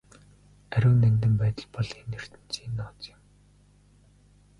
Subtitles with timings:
[0.77, 3.21] Ариун нандин байдал бол энэ ертөнцийн нууц юм.